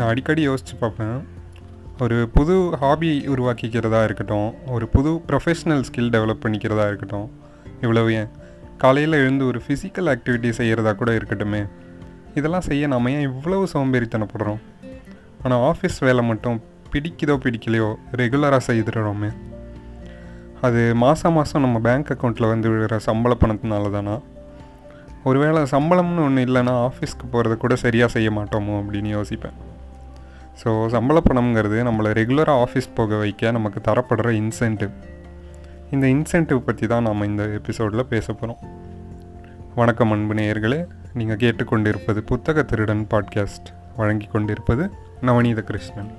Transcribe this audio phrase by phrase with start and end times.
[0.00, 1.16] நான் அடிக்கடி யோசித்து பார்ப்பேன்.
[2.04, 7.26] ஒரு புது ஹாபி உருவாக்கிக்கிறதா இருக்கட்டும் ஒரு புது ப்ரொஃபஷ்னல் ஸ்கில் டெவலப் பண்ணிக்கிறதா இருக்கட்டும்
[7.82, 8.30] இவ்வளவு ஏன்?
[8.82, 11.60] காலையில் எழுந்து ஒரு ஃபிசிக்கல் ஆக்டிவிட்டி செய்கிறதா கூட இருக்கட்டுமே.
[12.38, 14.60] இதெல்லாம் செய்ய நாம ஏன் இவ்வளவு சோம்பேறித்தனப்படுறோம்?
[15.42, 16.58] ஆனால் ஆஃபீஸ் வேலை மட்டும்
[16.92, 17.90] பிடிக்குதோ பிடிக்கலையோ
[18.20, 19.30] ரெகுலராக செய்துடுறோமே.
[20.66, 24.16] அது மாதம் மாதம் நம்ம பேங்க் அக்கௌண்ட்டில் வந்து விழுற சம்பள பணத்தினால தானா
[25.30, 29.58] ஒருவேளை சம்பளம்னு ஒன்று இல்லைன்னா ஆஃபீஸ்க்கு போகிறத கூட சரியாக செய்ய மாட்டோமோ அப்படின்னு யோசிப்பேன்.
[30.64, 34.90] ஸோ சம்பள பணம்ங்கிறது நம்மளை ரெகுலராக ஆஃபீஸ் போக வைக்க நமக்கு தரப்படுற இன்சென்டிவ்
[35.90, 38.78] இந்த இன்சென்டிவ் பற்றி தான் நாம் இந்த எபிசோடில் பேச போகிறோம்
[39.74, 40.86] வணக்கம் அன்பு நேயர்களே.
[41.14, 46.10] நீங்கள் கேட்டுக்கொண்டிருப்பது புத்தக திருடன் பாட்காஸ்ட் வழங்கி கொண்டிருப்பது நவநீத கிருஷ்ணன்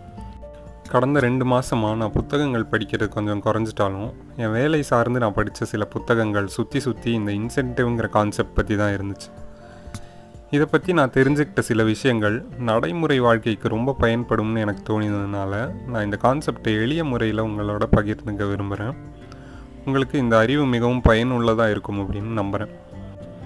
[0.89, 6.47] கடந்த ரெண்டு மாதமாக நான் புத்தகங்கள் படிக்கிறது கொஞ்சம் குறைஞ்சிட்டாலும் என் வேலை சார்ந்து நான் படித்த சில புத்தகங்கள்
[6.47, 9.40] சுற்றி சுற்றி இந்த இன்சென்டிவ்ங்கிற கான்செப்ட் பற்றி தான் இருந்துச்சு.
[10.55, 15.51] இதை பற்றி நான் தெரிஞ்சுக்கிட்ட சில விஷயங்கள் நடைமுறை வாழ்க்கைக்கு ரொம்ப பயன்படும்னு எனக்கு தோணினதுனால
[15.87, 18.95] நான் இந்த கான்செப்டை எளிய முறையில் உங்களோட பகிர்ந்துக்க விரும்புகிறேன்
[19.85, 22.73] உங்களுக்கு இந்த அறிவு மிகவும் பயனுள்ளதாக இருக்கும் அப்படின்னு நம்புகிறேன்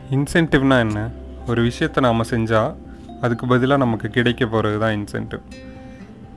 [0.10, 1.12] இன்சென்டிவ்னால் என்ன?
[1.48, 2.74] ஒரு விஷயத்தை நாம் செஞ்சால்
[3.22, 5.44] அதுக்கு பதிலாக நமக்கு கிடைக்க போகிறது தான் இன்சென்டிவ்.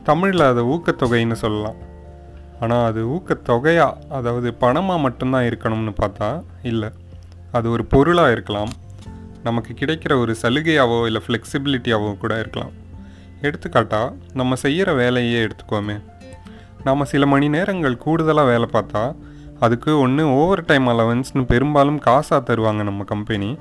[0.05, 1.78] தமிழில் அதை ஊக்கத்தொகைன்னு சொல்லலாம்.
[2.60, 6.91] ஆனால் அது ஊக்கத்தொகையாக அதாவது பணமாக மட்டும்தான் இருக்கணும்னு பார்த்தா இல்லை.
[7.53, 8.72] அது ஒரு பொருளாக இருக்கலாம்
[9.42, 12.70] நமக்கு கிடைக்கிற ஒரு சலுகையாவோ இல்லை ஃப்ளெக்சிபிலிட்டியாவோ கூட இருக்கலாம்.
[13.42, 16.03] எடுத்துக்காட்டால் நம்ம செய்கிற வேலையே எடுத்துக்கோமே.
[16.84, 19.16] நாம் சில மணி நேரங்கள் கூடுதலாக வேலை பார்த்தா
[19.61, 23.59] அதுக்கு ஒன்று ஓவர் டைம் அலவன்ஸ்னு பெரும்பாலும் காசாக தருவாங்க நம்ம கம்பெனி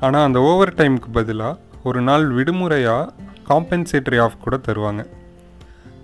[0.00, 3.12] ஆனால் அந்த ஓவர் டைமுக்கு பதிலாக ஒரு நாள் விடுமுறையாக
[3.48, 5.06] காம்பன்சேட்டரி ஆஃப் கூட தருவாங்க.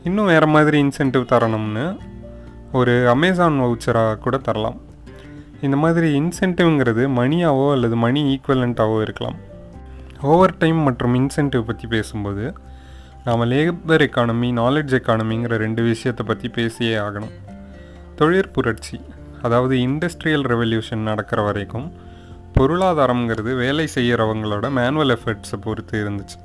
[0.05, 1.99] இன்னும் வேறு மாதிரி இன்சென்டிவ் தரணும்னு
[2.73, 4.81] ஒரு அமேசான் வவுச்சராக கூட தரலாம்.
[5.67, 9.39] இந்த மாதிரி இன்சென்டிவ்ங்கிறது மணியாவோ அல்லது மணி ஈக்குவலண்ட்டாவோ இருக்கலாம்.
[10.23, 12.45] ஓவர் டைம் மற்றும் இன்சென்டிவ் பற்றி பேசும்போது
[13.25, 17.35] நாம் லேபர் எக்கானமி நாலேஜ் எக்கானமிங்கிற ரெண்டு விஷயத்தை பற்றி பேசியே ஆகணும்.
[18.21, 18.99] தொழிற்புரட்சி
[19.43, 21.89] அதாவது இண்டஸ்ட்ரியல் ரெவல்யூஷன் நடக்கிற வரைக்கும்
[22.57, 26.39] பொருளாதாரங்கிறது வேலை செய்கிறவங்களோட மேனுவல் எஃபர்ட்ஸை பொறுத்து இருந்துச்சு.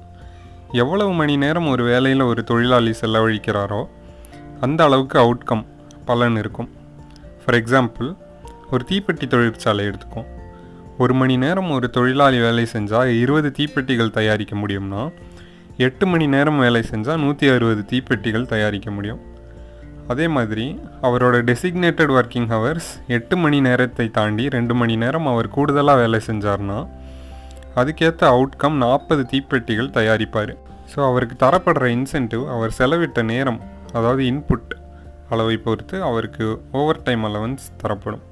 [0.82, 3.82] எவ்வளவு மணி நேரம் ஒரு வேலையில் ஒரு தொழிலாளி செலவழிக்கிறாரோ
[4.60, 5.64] அந்த அளவுக்கு அவுட்கம்
[6.06, 6.70] பலன் இருக்கும்.
[7.42, 8.10] ஃபார் எக்ஸாம்பிள்
[8.74, 10.30] ஒரு தீப்பெட்டி தொழிற்சாலை எடுத்துக்கும்
[11.04, 15.02] ஒரு மணி நேரம் ஒரு தொழிலாளி வேலை செஞ்சால் இருபது தீப்பெட்டிகள் தயாரிக்க முடியும்னா
[15.86, 19.22] எட்டு மணி நேரம் வேலை செஞ்சால் நூற்றி அறுபது தீப்பெட்டிகள் தயாரிக்க முடியும்.
[20.12, 20.66] அதே மாதிரி
[21.08, 26.80] அவரோட டெசிக்னேட்டட் ஒர்க்கிங் ஹவர்ஸ் எட்டு மணி நேரத்தை தாண்டி ரெண்டு மணி நேரம் அவர் கூடுதலாக வேலை செஞ்சார்னா
[27.82, 30.54] அதுக்கேற்ற அவுட்கம் நாற்பது தீப்பெட்டிகள் தயாரிப்பார்.
[30.92, 33.62] ஸோ அவருக்கு தரப்படுற இன்சென்டிவ் அவர் செலவிட்ட நேரம்
[33.98, 34.74] அதாவது இன்புட்
[35.30, 36.46] அளவை பொறுத்து அவருக்கு
[36.80, 38.24] ஓவர் டைம் அலவன்ஸ் தரப்படும்.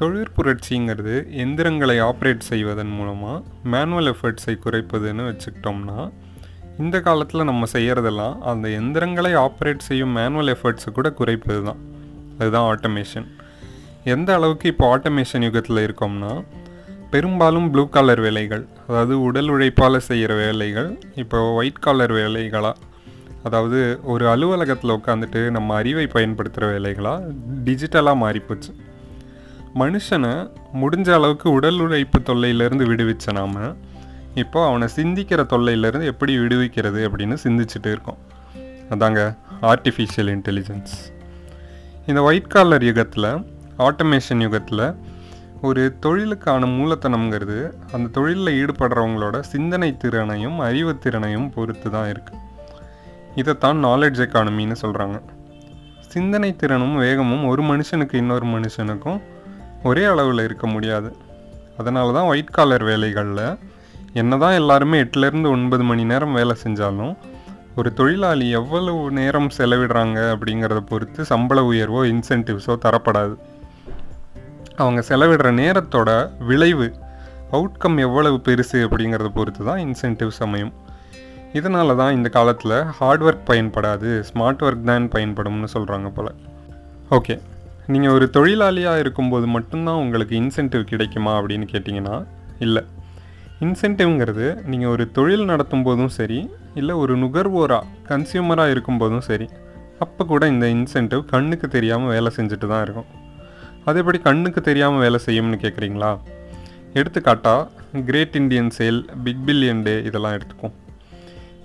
[0.00, 5.98] தொழிற்புரட்சிங்கிறது எந்திரங்களை ஆப்ரேட் செய்வதன் மூலமாக மேனுவல் எஃபர்ட்ஸை குறைப்பதுன்னு வச்சுக்கிட்டோம்னா
[6.78, 11.80] இந்த காலத்தில் நம்ம செய்கிறதெல்லாம் அந்த எந்திரங்களை ஆப்ரேட் செய்யும் மேனுவல் எஃபர்ட்ஸை கூட குறைப்பது தான்
[12.38, 13.26] அதுதான் ஆட்டோமேஷன்
[14.04, 16.32] எந்த அளவுக்கு இப்போ ஆட்டோமேஷன் யுகத்தில் இருக்கோம்னா
[17.10, 22.76] பெரும்பாலும் ப்ளூ காலர் வேலைகள் அதாவது உடல் உழைப்பால் செய்கிற வேலைகள் இப்போ ஒயிட் காலர் வேலைகளாக
[23.42, 27.28] அதாவது ஒரு அலுவலகத்தில் உட்காந்துட்டு நம்ம அறிவை பயன்படுத்துகிற வேலைகளாக
[27.64, 28.72] டிஜிட்டலாக மாறிப்போச்சு.
[29.74, 33.74] மனுஷனை முடிஞ்ச அளவுக்கு உடல் உழைப்பு தொல்லையிலேருந்து விடுவிச்ச நாம
[34.34, 38.18] இப்போ அவனை சிந்திக்கிற தொல்லையிலேருந்து எப்படி விடுவிக்கிறது அப்படின்னு சிந்திச்சுட்டு இருக்கோம்.
[38.90, 40.94] அதாங்க ஆர்டிஃபிஷியல் இன்டெலிஜென்ஸ்
[42.06, 43.44] இந்த ஒயிட் காலர் யுகத்தில்
[43.78, 44.94] ஆட்டோமேஷன் யுகத்தில்
[45.60, 52.38] ஒரு தொழிலுக்கான மூலத்தனம்ங்கிறது அந்த தொழிலில் ஈடுபடுறவங்களோட சிந்தனை திறனையும் அறிவுத்திறனையும் பொறுத்து தான் இருக்குது
[53.34, 55.20] இதைத்தான் நாலேஜ் எக்கானமின்னு சொல்கிறாங்க
[56.08, 59.20] சிந்தனை திறனும் வேகமும் ஒரு மனுஷனுக்கு இன்னொரு மனுஷனுக்கும்
[59.82, 61.10] ஒரே அளவில் இருக்க முடியாது.
[61.78, 63.58] அதனால தான் ஒயிட் காலர் வேலைகளில்
[64.12, 67.12] என்ன தான் எல்லாருமே எட்டுலேருந்து ஒன்பது மணி நேரம் வேலை செஞ்சாலும்
[67.76, 73.34] ஒரு தொழிலாளி எவ்வளவு நேரம் செலவிடுறாங்க அப்படிங்கிறத பொறுத்து சம்பள உயர்வோ இன்சென்டிவ்ஸோ தரப்படாது.
[74.76, 76.88] அவங்க செலவிடுற நேரத்தோட விளைவு
[77.52, 80.72] அவுட்கம் எவ்வளவு பெருசு அப்படிங்கிறத பொறுத்து தான் இன்சென்டிவ்ஸ் அமையும்.
[81.52, 86.32] இதனால தான் இந்த காலத்தில் ஹார்ட் ஒர்க் பயன்படாது ஸ்மார்ட் ஒர்க் தான் பயன்படும்னு சொல்கிறாங்க போல்.
[87.10, 87.36] ஓகே
[87.92, 92.16] நீங்கள் ஒரு தொழிலாளியாக இருக்கும்போது மட்டும்தான் உங்களுக்கு இன்சென்டிவ் கிடைக்குமா அப்படின்னு கேட்டிங்கன்னா
[92.66, 92.82] இல்லை.
[93.64, 96.38] இன்சென்டிவ்ங்கிறது நீங்கள் ஒரு தொழில் நடத்தும் போதும் சரி
[96.80, 99.48] இல்லை ஒரு நுகர்வோராக கன்சியூமராக இருக்கும்போதும் சரி
[100.04, 103.08] அப்போ கூட இந்த இன்சென்டிவ் கண்ணுக்கு தெரியாமல் வேலை செஞ்சுட்டு தான் இருக்கும்.
[103.88, 106.12] அதேபடி எப்படி கண்ணுக்கு தெரியாமல் வேலை செய்யும்னு கேட்குறீங்களா
[106.94, 110.74] எடுத்துக்காட்டாக great Indian sale big billion day இதெல்லாம் எடுத்துக்கும்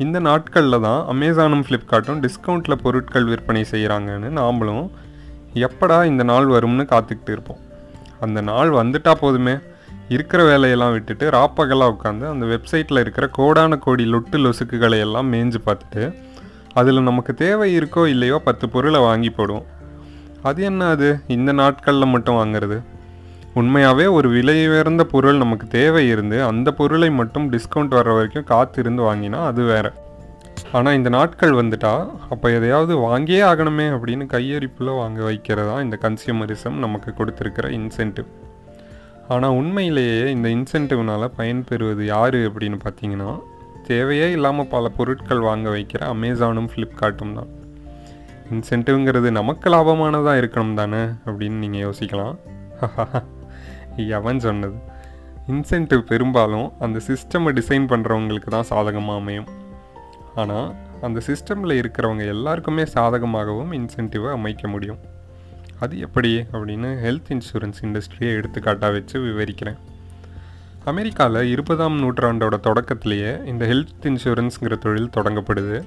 [0.04, 4.86] இந்த நாட்களில் தான் அமேசானும் ஃப்ளிப்கார்ட்டும் டிஸ்கவுண்ட்டில் பொருட்கள் விற்பனை செய்கிறாங்கன்னு நாமளும்
[5.56, 7.58] எப்படா இந்த நாள் வரும்னு காத்துக்கிட்டு இருப்போம்.
[8.20, 9.56] அந்த நாள் வந்துட்டா போதுமே.
[10.10, 16.16] இருக்கிற வேலையெல்லாம் விட்டுட்டு ராப்பகலாக உட்காந்து அந்த வெப்சைட்டில் இருக்கிற கோடான கோடி லொட்டு லொசுக்குகளை எல்லாம் மேய்ஞ்சு பார்த்துட்டு
[16.74, 19.66] அதில் நமக்கு தேவை இருக்கோ இல்லையோ பத்து பொருளை வாங்கி போடுவோம்.
[20.44, 21.20] அது என்ன அது?
[21.28, 22.84] இந்த நாட்களில் மட்டும் வாங்குறது?
[23.54, 29.04] உண்மையாகவே ஒரு விலை உயர்ந்த பொருள் நமக்கு தேவை இருந்து அந்த பொருளை மட்டும் டிஸ்கவுண்ட் வர்ற வரைக்கும் காத்திருந்து
[29.04, 29.92] வாங்கினா அது வேறு.
[30.78, 31.92] ஆனால் இந்த நாட்கள் வந்துட்டா
[32.34, 38.30] அப்போ எதையாவது வாங்கியே ஆகணுமே அப்படின்னு கையெறிப்பில் வாங்க வைக்கிறதா இந்த கன்சியூமரிசம் நமக்கு கொடுத்துருக்கிற இன்சென்டிவ்.
[39.34, 43.30] ஆனால் உண்மையிலேயே இந்த இன்சென்டிவ்னால் பயன்பெறுவது யார் அப்படின்னு பார்த்தீங்கன்னா
[43.88, 47.52] தேவையே இல்லாமல் பல பொருட்கள் வாங்க வைக்கிற அமேசானும் ஃப்ளிப்கார்ட்டும் தான்.
[48.54, 52.36] இன்சென்டிவ்ங்கிறது நமக்கு லாபமானதாக இருக்கணும் தானே அப்படின்னு நீங்கள் யோசிக்கலாம்.
[54.18, 54.78] எவன் சொன்னது?
[55.54, 59.48] இன்சென்டிவ் பெரும்பாலும் அந்த சிஸ்டமை டிசைன் பண்ணுறவங்களுக்கு தான் சாதகமாக அமையும்.
[60.36, 64.98] ஆனால் அந்த சிஸ்டமில் இருக்கிறவங்க எல்லாருக்குமே சாதகமாகவும் இன்சென்டிவை அமைக்க முடியும்.
[65.80, 66.46] அது எப்படி?
[66.52, 69.78] அப்படின்னு ஹெல்த் இன்சூரன்ஸ் இண்டஸ்ட்ரியை எடுத்துக்காட்டாக வச்சு விவரிக்கிறேன்.
[70.86, 75.84] அமெரிக்காவில் இருபதாம் நூற்றாண்டோட தொடக்கத்திலேயே இந்த ஹெல்த் இன்சூரன்ஸுங்கிற தொழில் தொடங்கப்படுது.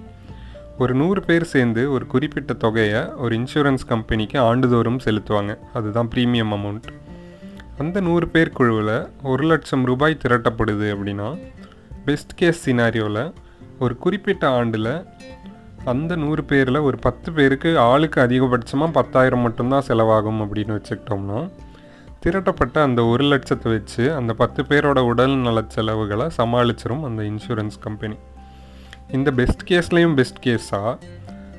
[0.79, 5.59] ஒரு நூறு பேர் சேர்ந்து ஒரு குறிப்பிட்ட தொகையை ஒரு இன்சூரன்ஸ் கம்பெனிக்கு ஆண்டுதோறும் செலுத்துவாங்க.
[5.75, 6.83] அதுதான் ப்ரீமியம் அமௌண்ட்
[7.79, 11.39] அந்த நூறு பேர் குழுவில் ஒரு லட்சம் ரூபாய் திரட்டப்படுது அப்படின்னா
[12.05, 13.33] பெஸ்ட் கேஸ் சினாரியோவில்
[13.79, 15.07] ஒரு குறிப்பிட்ட ஆண்டில்
[15.85, 21.51] அந்த நூறு பேரில் ஒரு பத்து பேருக்கு ஆளுக்கு அதிகபட்சமாக பத்தாயிரம் மட்டும்தான் செலவாகும் அப்படின்னு வச்சுக்கிட்டோம்னா
[22.21, 28.15] திரட்டப்பட்ட அந்த ஒரு லட்சத்தை வச்சு அந்த பத்து பேரோட உடல் நல செலவுகளை சமாளிச்சிரும் அந்த இன்சூரன்ஸ் கம்பெனி
[29.13, 30.99] இந்த பெஸ்ட் கேஸ்லேயும் பெஸ்ட் கேஸாக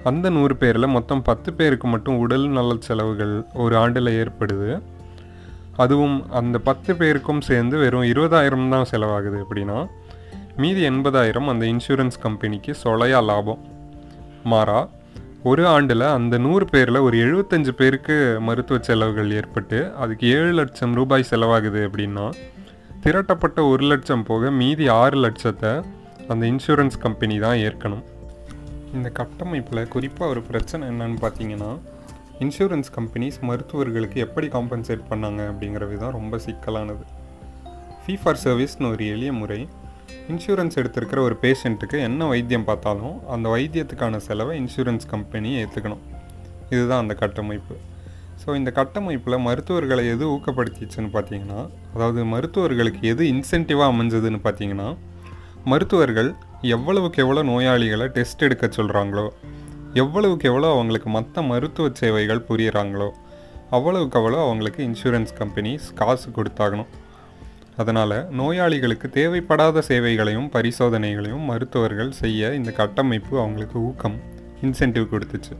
[0.04, 4.81] அந்த நூறு பேரில் மொத்தம் பத்து பேருக்கு மட்டும் உடல் நல செலவுகள் ஒரு ஆண்டில் ஏற்படுது.
[5.75, 9.86] அதுவும் அந்த பத்து பேருக்கும் சேர்ந்து வெறும் இருபதாயிரம் தான் செலவாகுது அப்படின்னா
[10.62, 13.62] மீதி எண்பதாயிரம் அந்த இன்சூரன்ஸ் கம்பெனிக்கு சொலையா லாபம்.
[14.52, 14.80] மாறா
[15.50, 18.16] ஒரு ஆண்டில் அந்த நூறு பேரில் ஒரு எழுபத்தஞ்சு பேருக்கு
[18.48, 22.26] மருத்துவ செலவுகள் ஏற்பட்டு அதுக்கு ஏழு லட்சம் ரூபாய் செலவாகுது அப்படின்னா
[23.06, 25.74] திரட்டப்பட்ட ஒரு லட்சம் போக மீதி ஆறு லட்சத்தை
[26.34, 28.04] அந்த இன்சூரன்ஸ் கம்பெனி தான் ஏற்கணும்.
[28.98, 31.72] இந்த கட்டமைப்பில் குறிப்பாக ஒரு பிரச்சனை என்னன்னு பார்த்தீங்கன்னா
[32.46, 37.06] இன்சூரன்ஸ் கம்பெனிஸ் மருத்துவர்களுக்கு எப்படி காம்பன்சேட் பண்ணாங்க அப்படிங்கிறது தான் ரொம்ப சிக்கலானது.
[38.04, 39.62] ஃபீ ஃபார் சர்வீஸ்னு ஒரு எளிய முறை
[40.32, 46.04] இன்சூரன்ஸ் எடுத்திருக்கிற ஒரு பேஷண்ட்டுக்கு என்ன வைத்தியம் பார்த்தாலும் அந்த வைத்தியத்துக்கான செலவை இன்சூரன்ஸ் கம்பெனி ஏற்றுக்கணும்
[46.74, 47.76] இதுதான் அந்த கட்டமைப்பு.
[48.42, 51.62] ஸோ இந்த கட்டமைப்பில் மருத்துவர்களை எது ஊக்கப்படுத்திச்சுன்னு பார்த்தீங்கன்னா
[51.96, 54.90] அதாவது மருத்துவர்களுக்கு எது இன்சென்டிவாக அமைஞ்சதுன்னு பார்த்தீங்கன்னா
[55.72, 56.30] மருத்துவர்கள்
[56.76, 59.26] எவ்வளவுக்கு எவ்வளோ நோயாளிகளை டெஸ்ட் எடுக்க சொல்கிறாங்களோ
[60.02, 63.10] எவ்வளவுக்கு எவ்வளோ அவங்களுக்கு மற்ற மருத்துவ சேவைகள் புரியுறாங்களோ
[63.78, 66.90] அவ்வளவுக்கு அவ்வளோ அவங்களுக்கு இன்சூரன்ஸ் கம்பெனிஸ் காசு கொடுத்தாகணும்.
[67.81, 74.18] அதனால் நோயாளிகளுக்கு தேவைப்படாத சேவைகளையும் பரிசோதனைகளையும் மருத்துவர்கள் செய்ய இந்த கட்டமைப்பு அவங்களுக்கு ஊக்கம்
[74.62, 75.54] இன்சென்டிவ் கொடுத்துச்சு.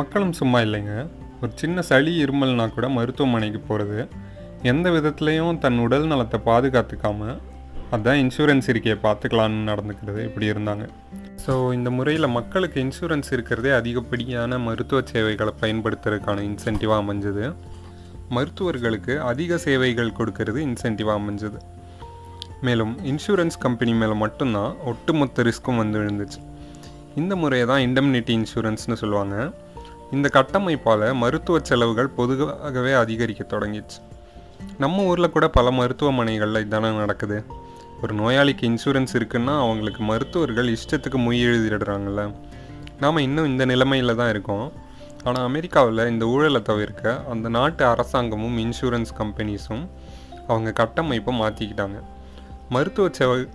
[0.00, 0.94] மக்களும் சும்மா இல்லைங்க.
[1.40, 4.00] ஒரு சின்ன சளி இருமல்னா கூட மருத்துவமனைக்கு போகிறது
[4.72, 7.38] எந்த விதத்துலேயும் தன் உடல் நலத்தை பாதுகாத்துக்காமல்
[7.94, 10.84] அதான் இன்சூரன்ஸ் இருக்கையை பார்த்துக்கலான்னு நடந்துக்கிறது இப்படி இருந்தாங்க.
[11.44, 17.44] ஸோ இந்த முறையில் மக்களுக்கு இன்சூரன்ஸ் இருக்கிறதே அதிகப்படியான மருத்துவ சேவைகளை பயன்படுத்துறதுக்கான இன்சென்டிவாக அமைஞ்சது.
[18.34, 21.58] மருத்துவர்களுக்கு அதிக சேவைகள் கொடுக்கறது இன்சென்டிவாக அமைஞ்சது.
[22.60, 26.40] மேலும் இன்சூரன்ஸ் கம்பெனி மேலே மட்டும்தான் ஒட்டுமொத்த ரிஸ்க்கும் வந்து விழுந்துச்சு.
[27.16, 29.50] இந்த முறையை தான் இண்டம்னிட்டி இன்சூரன்ஸ்னு சொல்லுவாங்க.
[30.12, 33.98] இந்த கட்டமைப்பால் மருத்துவ செலவுகள் பொதுவாகவே அதிகரிக்க தொடங்கிச்சு
[34.78, 37.44] நம்ம ஊரில் கூட பல மருத்துவமனைகளில் இதானே நடக்குது.
[38.02, 42.22] ஒரு நோயாளிக்கு இன்சூரன்ஸ் இருக்குன்னா அவங்களுக்கு மருத்துவர்கள் இஷ்டத்துக்கு மொய் எழுதிடுறாங்கல்ல.
[43.00, 44.72] நாம் இன்னும் இந்த நிலைமையில் தான் இருக்கோம்.
[45.24, 49.88] ஆனால் அமெரிக்காவில் இந்த ஊழலை தவிர்க்க அந்த நாட்டு அரசாங்கமும் இன்சூரன்ஸ் கம்பெனிஸும்
[50.48, 52.02] அவங்க கட்டமைப்பை மாற்றிக்கிட்டாங்க
[52.68, 53.48] மருத்துவ செலவு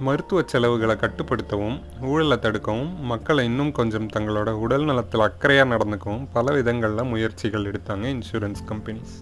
[0.00, 7.04] மருத்துவ செலவுகளை கட்டுப்படுத்தவும் ஊழலை தடுக்கவும் மக்களை இன்னும் கொஞ்சம் தங்களோட உடல் நலத்தில் அக்கறையாக நடந்துக்கவும் பல விதங்களில்
[7.04, 9.16] முயற்சிகள் எடுத்தாங்க இன்சூரன்ஸ் கம்பெனிஸ்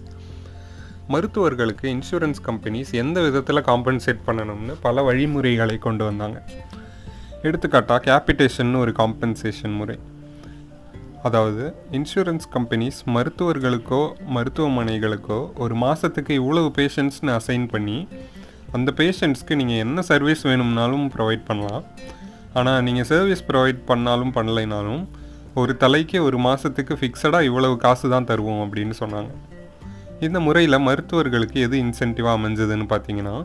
[1.09, 6.43] மருத்துவர்களுக்கு இன்சூரன்ஸ் கம்பெனிஸ் எந்த விதத்தில் காம்பன்சேட் பண்ணணும்னு பல வழிமுறைகளை கொண்டு வந்தாங்க.
[7.41, 9.99] எடுத்துக்காட்டாக கேபிட்டேஷன் ஒரு காம்பன்சேஷன் முறை.
[11.27, 11.63] அதாவது
[11.97, 14.01] இன்சூரன்ஸ் கம்பெனிஸ் மருத்துவர்களுக்கோ
[14.35, 17.97] மருத்துவமனைகளுக்கோ ஒரு மாதத்துக்கு இவ்வளவு பேஷண்ட்ஸ்னு அசைன் பண்ணி
[18.77, 21.85] அந்த பேஷண்ட்ஸ்க்கு நீங்கள் என்ன சர்வீஸ் வேணும்னாலும் ப்ரொவைட் பண்ணலாம்.
[22.59, 25.03] ஆனால் நீங்கள் சர்வீஸ் ப்ரொவைட் பண்ணாலும் பண்ணலைனாலும்
[25.61, 29.31] ஒரு தலைக்கு ஒரு மாதத்துக்கு ஃபிக்ஸடாக இவ்வளவு காசு தான் தருவோம் அப்படின்னு சொன்னாங்க.
[30.27, 33.35] இந்த முறையில் மருத்துவர்களுக்கு எது இன்சென்டிவாக அமைஞ்சதுன்னு பார்த்தீங்கன்னா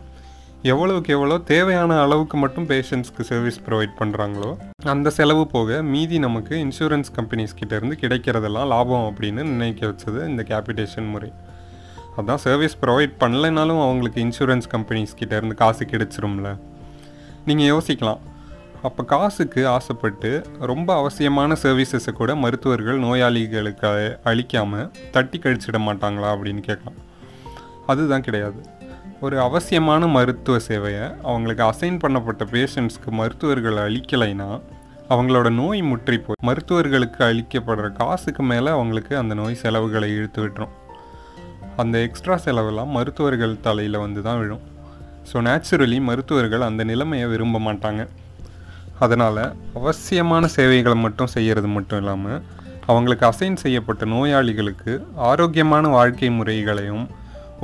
[0.71, 4.50] எவ்வளவுக்கு எவ்வளோ தேவையான அளவுக்கு மட்டும் பேஷண்ட்ஸ்க்கு சர்வீஸ் ப்ரொவைட் பண்ணுறாங்களோ
[4.92, 11.11] அந்த செலவு போக மீதி நமக்கு இன்சூரன்ஸ் கம்பெனிஸ் கிட்டேருந்து கிடைக்கிறதெல்லாம் லாபம் அப்படின்னு நினைக்க வச்சது இந்த கேபிட்டேஷன்
[11.14, 11.30] முறை.
[12.18, 16.50] அதான் சர்வீஸ் ப்ரொவைட் பண்ணலைனாலும் அவங்களுக்கு இன்சூரன்ஸ் கம்பெனிஸ் கிட்டேருந்து காசு கிடைச்சிரும்ல.
[17.49, 18.23] நீங்கள் யோசிக்கலாம்.
[18.88, 20.30] அப்போ காசுக்கு ஆசைப்பட்டு
[20.73, 23.90] ரொம்ப அவசியமான சர்வீசஸை கூட மருத்துவர்கள் நோயாளிகளுக்கு
[24.30, 27.00] அழிக்காமல் தட்டி கழிச்சிட மாட்டாங்களா அப்படின்னு கேட்கலாம்.
[27.92, 28.59] அதுதான் கிடையாது.
[29.25, 34.49] ஒரு அவசியமான மருத்துவ சேவையை அவங்களுக்கு அசைன் பண்ணப்பட்ட பேஷண்ட்ஸ்க்கு மருத்துவர்கள் அளிக்கலைன்னா
[35.14, 40.75] அவங்களோட நோய் முற்றி போய் மருத்துவர்களுக்கு அளிக்கப்படுற காசுக்கு மேலே அவங்களுக்கு அந்த நோய் செலவுகளை இழுத்து விட்டுரும்.
[41.83, 44.62] அந்த எக்ஸ்ட்ரா செலவெல்லாம் மருத்துவர்கள் தலையில் வந்து தான் விழும்.
[45.31, 48.04] ஸோ நேச்சுரலி மருத்துவர்கள் அந்த நிலைமையை விரும்ப மாட்டாங்க.
[49.04, 49.45] அதனால்
[49.81, 52.40] அவசியமான சேவைகளை மட்டும் செய்கிறது மட்டும் இல்லாமல்
[52.90, 54.93] அவங்களுக்கு அசைன் செய்யப்பட்ட நோயாளிகளுக்கு
[55.31, 57.07] ஆரோக்கியமான வாழ்க்கை முறைகளையும்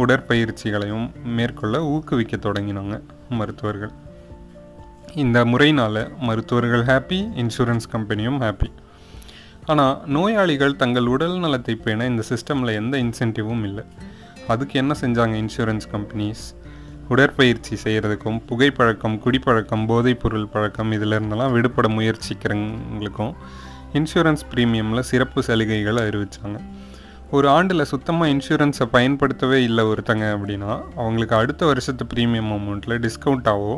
[0.03, 2.97] உடற்பயிற்சிகளையும் மேற்கொள்ள ஊக்குவிக்க தொடங்கினாங்க
[3.39, 3.93] மருத்துவர்கள்.
[5.23, 8.71] இந்த முறையினால் மருத்துவர்கள் ஹாப்பி இன்சூரன்ஸ் கம்பெனியும் ஹாப்பி
[9.67, 13.85] ஆனால் நோயாளிகள் தங்கள் உடல் நலத்தை பேண இந்த சிஸ்டமில் எந்த இன்சென்டிவும் இல்லை.
[14.53, 16.45] அதுக்கு என்ன செஞ்சாங்க இன்சூரன்ஸ் கம்பெனிஸ்
[17.15, 23.33] உடற்பயிற்சி செய்கிறதுக்கும் புகைப்பழக்கம் குடிப்பழக்கம் போதைப்பொருள் பழக்கம் இதிலிருந்தெல்லாம் விடுபட முயற்சிக்கிறவங்களுக்கும்
[23.99, 26.59] இன்சூரன்ஸ் ப்ரீமியமில் சிறப்பு சலுகைகள் அறிவித்தாங்க
[27.37, 33.75] ஒரு ஆண்டில் சுத்தமாக இன்சூரன்ஸை பயன்படுத்தவே இல்லை ஒருத்தங்க அப்படின்னா அவங்களுக்கு அடுத்த வருஷத்து ப்ரீமியம் அமௌண்ட்டில் டிஸ்கவுண்ட்டாகவோ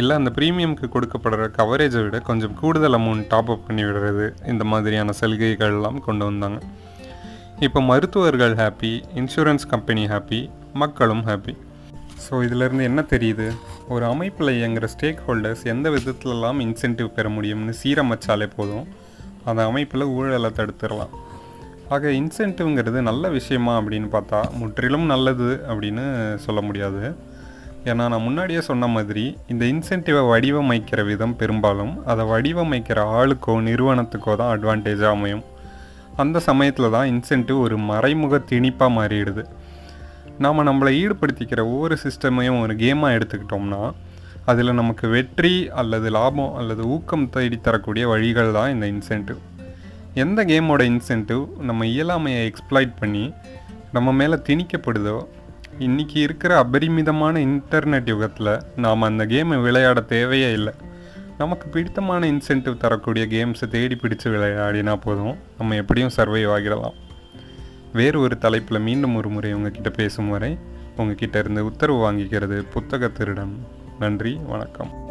[0.00, 5.14] இல்லை அந்த ப்ரீமியம்க்கு கொடுக்கப்படுற கவரேஜை விட கொஞ்சம் கூடுதல் அமௌண்ட் டாப் அப் பண்ணி விடுறது இந்த மாதிரியான
[5.20, 6.60] சலுகைகள்லாம் கொண்டு வந்தாங்க.
[7.66, 10.42] இப்போ மருத்துவர்கள் ஹாப்பி இன்சூரன்ஸ் கம்பெனி ஹாப்பி
[10.82, 11.56] மக்களும் ஹாப்பி
[12.24, 13.48] ஸோ இதிலேருந்து என்ன தெரியுது?
[13.94, 18.86] ஒரு அமைப்பில் இயங்குகிற ஸ்டேக் ஹோல்டர்ஸ் எந்த விதத்துலலாம் இன்சென்டிவ் பெற முடியும்னு சீரமைச்சாலே போதும்.
[19.50, 21.14] அந்த அமைப்பில் ஊழலை தடுத்துடலாம்.
[21.94, 26.04] ஆக இன்சென்டிவ்ங்கிறது நல்ல விஷயமா அப்படின்னு பார்த்தா முற்றிலும் நல்லது அப்படின்னு
[26.44, 27.02] சொல்ல முடியாது.
[27.90, 34.52] ஏன்னா நான் முன்னாடியே சொன்ன மாதிரி இந்த இன்சென்டிவை வடிவமைக்கிற விதம் பெரும்பாலும் அதை வடிவமைக்கிற ஆளுக்கோ நிறுவனத்துக்கோ தான்
[34.54, 35.44] அட்வான்டேஜாக அமையும்.
[36.22, 39.44] அந்த சமயத்தில் தான் இன்சென்டிவ் ஒரு மறைமுக திணிப்பாக மாறிடுது.
[40.44, 43.82] நாம் நம்மளை ஈடுபடுத்திக்கிற ஒவ்வொரு சிஸ்டமையும் ஒரு கேமாக எடுத்துக்கிட்டோம்னா
[44.52, 49.40] அதில் நமக்கு வெற்றி அல்லது லாபம் அல்லது ஊக்கம் தேடி தரக்கூடிய வழிகள் தான் இந்த இன்சென்டிவ்.
[50.14, 53.32] எந்த கேமோட இன்சென்டிவ் நம்ம இயலாமையை எக்ஸ்ப்ளாய்ட் பண்ணி
[53.92, 55.26] நம்ம மேலே திணிக்கப்படுதோ
[55.78, 60.72] இன்றைக்கி இருக்கிற அபரிமிதமான இன்டர்நெட் யுகத்தில் நாம் அந்த கேமை விளையாட தேவையே இல்லை.
[61.38, 66.94] நமக்கு பிடித்தமான இன்சென்டிவ் தரக்கூடிய கேம்ஸை தேடி பிடிச்சு விளையாடினா போதும் நம்ம எப்படியும் சர்வைவ் ஆகிடலாம்.
[67.92, 70.58] வேறு ஒரு தலைப்பில் மீண்டும் ஒரு முறை உங்ககிட்ட பேசும் வரை
[70.96, 73.66] உங்ககிட்ட இருந்து உத்தரவு வாங்கிக்கிறது புத்தக திருடன்.
[73.98, 75.03] நன்றி வணக்கம்.